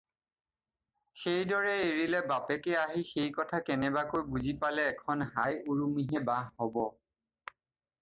সেইদৰে 1.23 1.73
এৰিলে, 1.81 2.21
বাপেকে 2.31 2.73
আহি 2.85 3.05
সেইকথা 3.11 3.61
কেনেবাকৈ 3.69 4.27
বুজি 4.33 4.57
পালে 4.67 4.89
এখন 4.97 5.25
হাই 5.37 5.63
উৰুমিহে 5.77 6.27
বাহ 6.33 6.53
হ'ব। 6.67 6.85